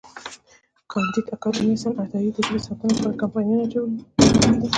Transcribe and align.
کانديد 0.91 1.25
اکاډميسن 1.35 1.93
عطایي 2.03 2.29
د 2.33 2.37
ژبې 2.45 2.59
ساتنې 2.67 2.93
لپاره 2.95 3.19
کمپاینونه 3.21 3.63
چلولي 3.71 3.95
دي. 3.97 4.05